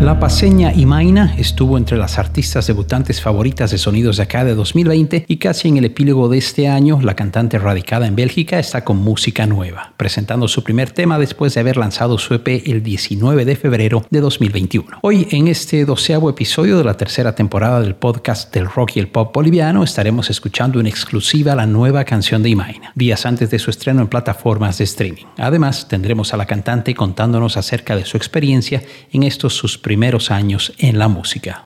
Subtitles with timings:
[0.00, 5.26] La paseña Imaina estuvo entre las artistas debutantes favoritas de Sonidos de Acá de 2020
[5.28, 8.96] y casi en el epílogo de este año, la cantante radicada en Bélgica está con
[8.96, 13.56] música nueva, presentando su primer tema después de haber lanzado su EP el 19 de
[13.56, 15.00] febrero de 2021.
[15.02, 19.08] Hoy, en este doceavo episodio de la tercera temporada del podcast del rock y el
[19.08, 23.68] pop boliviano, estaremos escuchando en exclusiva la nueva canción de Imaina, días antes de su
[23.68, 25.26] estreno en plataformas de streaming.
[25.36, 28.82] Además, tendremos a la cantante contándonos acerca de su experiencia
[29.12, 31.64] en estos sus primeros años en la música.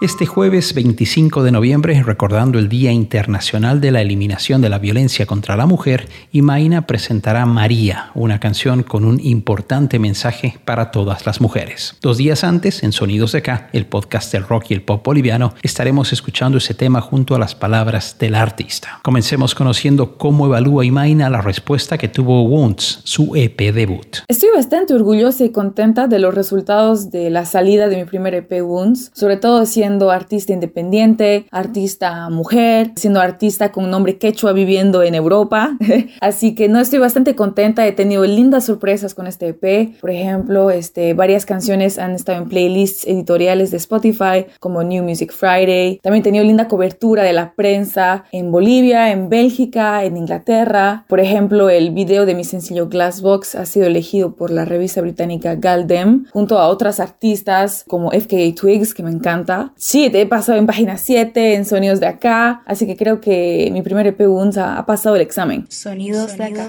[0.00, 5.24] Este jueves 25 de noviembre, recordando el Día Internacional de la Eliminación de la Violencia
[5.24, 11.40] contra la Mujer, Imaina presentará María, una canción con un importante mensaje para todas las
[11.40, 11.96] mujeres.
[12.02, 15.54] Dos días antes, en Sonidos de Acá, el podcast del rock y el pop boliviano,
[15.62, 18.98] estaremos escuchando ese tema junto a las palabras del artista.
[19.02, 24.18] Comencemos conociendo cómo evalúa Imaina la respuesta que tuvo Wounds, su EP debut.
[24.26, 28.60] Estoy bastante orgullosa y contenta de los resultados de la salida de mi primer EP
[28.60, 35.14] Wounds, sobre todo siendo artista independiente, artista mujer, siendo artista con nombre quechua viviendo en
[35.14, 35.76] Europa.
[36.22, 40.00] Así que no estoy bastante contenta, he tenido lindas sorpresas con este EP.
[40.00, 45.32] Por ejemplo, este, varias canciones han estado en playlists editoriales de Spotify como New Music
[45.32, 46.00] Friday.
[46.02, 51.04] También he tenido linda cobertura de la prensa en Bolivia, en Bélgica, en Inglaterra.
[51.10, 55.56] Por ejemplo, el video de mi sencillo Glassbox ha sido elegido por la revista británica
[55.56, 59.73] Galdem junto a otras artistas como FKA Twigs, que me encanta.
[59.76, 63.68] Sí, te he pasado en página 7, en Sonidos de Acá, así que creo que
[63.72, 65.66] mi primer EP UNSA ha pasado el examen.
[65.68, 66.68] Sonidos de acá.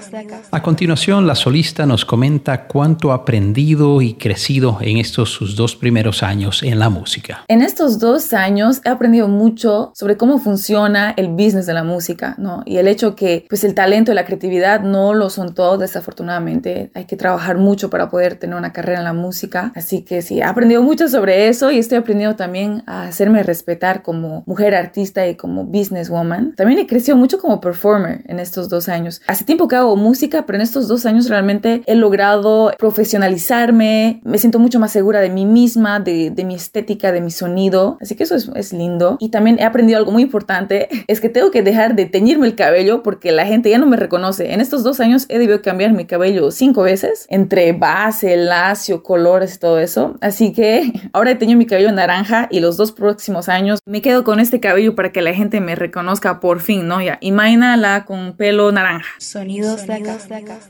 [0.50, 5.76] A continuación, la solista nos comenta cuánto ha aprendido y crecido en estos sus dos
[5.76, 7.44] primeros años en la música.
[7.48, 12.34] En estos dos años he aprendido mucho sobre cómo funciona el business de la música,
[12.38, 12.62] ¿no?
[12.66, 16.90] Y el hecho que, pues, el talento y la creatividad no lo son todos, desafortunadamente.
[16.94, 19.72] Hay que trabajar mucho para poder tener una carrera en la música.
[19.74, 24.02] Así que sí, he aprendido mucho sobre eso y estoy aprendiendo también a hacerme respetar
[24.02, 26.54] como mujer artista y como businesswoman.
[26.56, 29.20] También he crecido mucho como performer en estos dos años.
[29.26, 34.38] Hace tiempo que hago música, pero en estos dos años realmente he logrado profesionalizarme, me
[34.38, 37.98] siento mucho más segura de mí misma, de, de mi estética, de mi sonido.
[38.00, 39.16] Así que eso es, es lindo.
[39.20, 42.54] Y también he aprendido algo muy importante, es que tengo que dejar de teñirme el
[42.54, 44.52] cabello porque la gente ya no me reconoce.
[44.52, 49.58] En estos dos años he debido cambiar mi cabello cinco veces, entre base, lacio, colores
[49.58, 50.16] todo eso.
[50.20, 54.24] Así que ahora he teñido mi cabello naranja y los dos próximos años me quedo
[54.24, 57.00] con este cabello para que la gente me reconozca por fin, ¿no?
[57.00, 59.08] Ya, la con pelo naranja.
[59.18, 60.18] Sonidos de acá.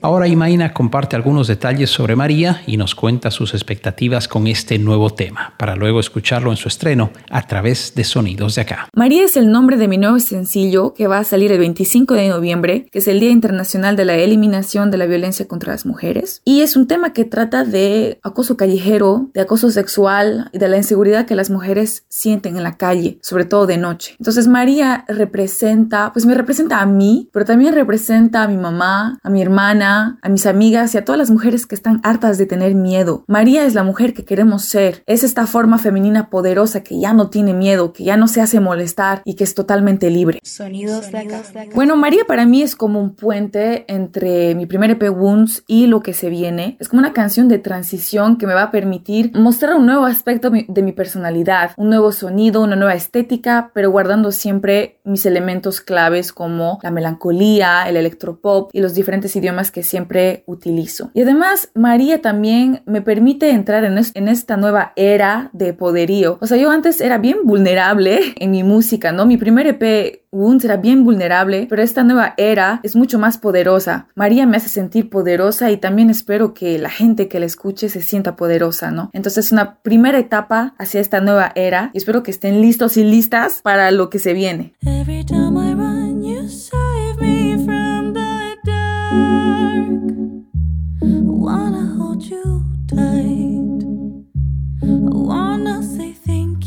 [0.03, 5.11] Ahora Imaina comparte algunos detalles sobre María y nos cuenta sus expectativas con este nuevo
[5.11, 8.89] tema, para luego escucharlo en su estreno a través de Sonidos de acá.
[8.95, 12.29] María es el nombre de mi nuevo sencillo que va a salir el 25 de
[12.29, 16.43] noviembre, que es el Día Internacional de la Eliminación de la Violencia contra las Mujeres.
[16.45, 20.77] Y es un tema que trata de acoso callejero, de acoso sexual y de la
[20.77, 24.17] inseguridad que las mujeres sienten en la calle, sobre todo de noche.
[24.19, 29.31] Entonces María representa, pues me representa a mí, pero también representa a mi mamá, a
[29.31, 32.75] mi hermana, a mis amigas y a todas las mujeres que están hartas de tener
[32.75, 33.25] miedo.
[33.27, 37.31] María es la mujer que queremos ser, es esta forma femenina poderosa que ya no
[37.31, 40.41] tiene miedo, que ya no se hace molestar y que es totalmente libre.
[40.43, 41.43] Sonidos de acá.
[41.75, 46.03] Bueno, María para mí es como un puente entre mi primer EP Wounds y lo
[46.03, 46.77] que se viene.
[46.81, 50.51] Es como una canción de transición que me va a permitir mostrar un nuevo aspecto
[50.51, 56.33] de mi personalidad, un nuevo sonido, una nueva estética, pero guardando siempre mis elementos claves
[56.33, 61.11] como la melancolía, el electropop y los diferentes idiomas que siempre utilizo.
[61.15, 66.39] Y además, María también me permite entrar en, en esta nueva era de poderío.
[66.41, 69.27] O sea, yo antes era bien vulnerable en mi música, ¿no?
[69.27, 74.09] Mi primer EP Wounds era bien vulnerable, pero esta nueva era es mucho más poderosa.
[74.15, 78.03] María me hace sentir poderosa y también espero que la gente que la escuche se
[78.03, 79.11] sienta poderosa, ¿no?
[79.13, 83.05] Entonces es una primera etapa hacia esta nueva era y espero que estén listos y
[83.05, 84.75] listas para lo que se viene.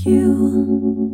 [0.09, 1.08] When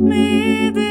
[0.00, 0.83] me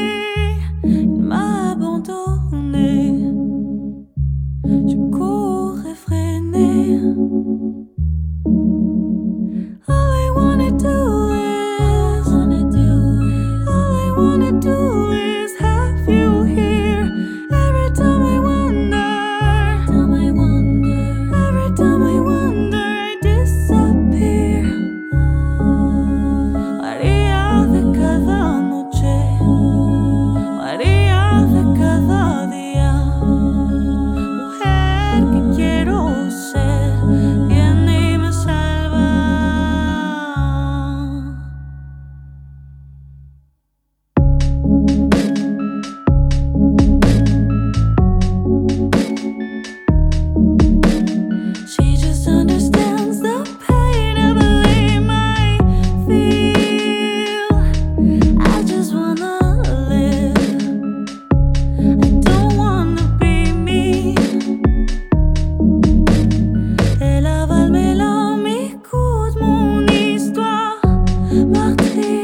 [71.92, 72.23] clear.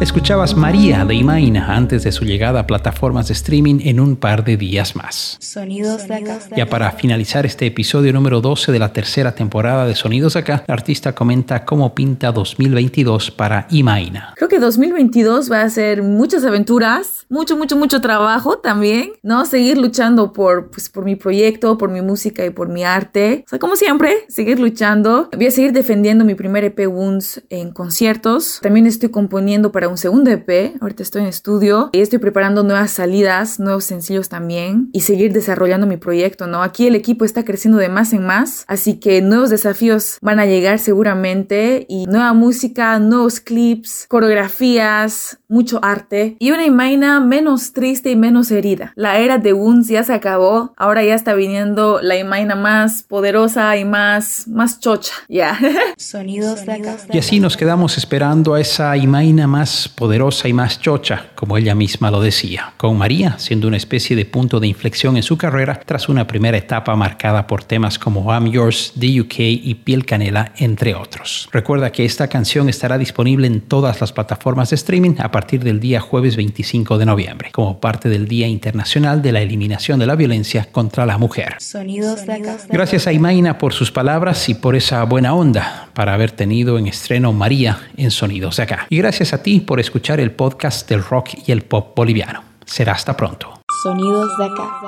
[0.00, 4.44] Escuchabas María de Imaina antes de su llegada a plataformas de streaming en un par
[4.44, 5.36] de días más.
[5.40, 6.38] Sonidos de acá.
[6.56, 10.74] Ya para finalizar este episodio número 12 de la tercera temporada de Sonidos Acá, la
[10.74, 14.34] artista comenta cómo pinta 2022 para Imaina.
[14.36, 19.46] Creo que 2022 va a ser muchas aventuras, mucho, mucho, mucho trabajo también, ¿no?
[19.46, 23.42] Seguir luchando por, pues, por mi proyecto, por mi música y por mi arte.
[23.46, 25.28] O sea, como siempre, seguir luchando.
[25.36, 28.60] Voy a seguir defendiendo mi primer EP Wounds en conciertos.
[28.62, 30.76] También estoy componiendo para un segundo EP.
[30.80, 35.86] Ahorita estoy en estudio y estoy preparando nuevas salidas, nuevos sencillos también y seguir desarrollando
[35.86, 36.62] mi proyecto, ¿no?
[36.62, 40.46] Aquí el equipo está creciendo de más en más, así que nuevos desafíos van a
[40.46, 48.10] llegar seguramente y nueva música, nuevos clips, coreografías, mucho arte y una Imaina menos triste
[48.10, 48.92] y menos herida.
[48.94, 53.76] La era de Wounds ya se acabó, ahora ya está viniendo la Imaina más poderosa
[53.76, 55.58] y más, más chocha, ya.
[55.96, 56.96] Sonidos de acá.
[57.10, 59.46] Y así nos quedamos esperando a esa Imaina
[59.78, 64.16] más poderosa y más chocha, como ella misma lo decía, con María siendo una especie
[64.16, 68.32] de punto de inflexión en su carrera tras una primera etapa marcada por temas como
[68.32, 71.48] I'm Yours, The UK y Piel Canela, entre otros.
[71.52, 75.78] Recuerda que esta canción estará disponible en todas las plataformas de streaming a partir del
[75.78, 80.16] día jueves 25 de noviembre, como parte del Día Internacional de la Eliminación de la
[80.16, 81.54] Violencia contra la Mujer.
[81.58, 82.56] Sonidos de acá.
[82.68, 86.88] Gracias a Imaina por sus palabras y por esa buena onda para haber tenido en
[86.88, 88.86] estreno María en Sonidos de Acá.
[88.88, 92.42] Y gracias a ti por escuchar el podcast del rock y el pop boliviano.
[92.64, 93.60] Será hasta pronto.
[93.82, 94.80] Sonidos de acá.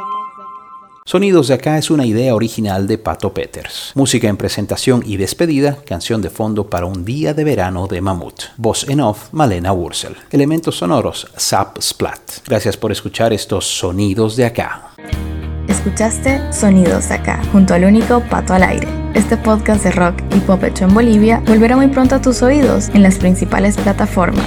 [1.04, 3.92] Sonidos de Acá es una idea original de Pato Peters.
[3.94, 8.44] Música en presentación y despedida, canción de fondo para un día de verano de Mamut.
[8.56, 10.16] Voz en off, Malena Wurzel.
[10.30, 12.46] Elementos sonoros, Zap Splat.
[12.46, 14.92] Gracias por escuchar estos Sonidos de Acá.
[15.68, 18.88] Escuchaste Sonidos de acá, junto al único Pato al Aire.
[19.14, 22.88] Este podcast de rock y pop hecho en Bolivia volverá muy pronto a tus oídos
[22.90, 24.46] en las principales plataformas.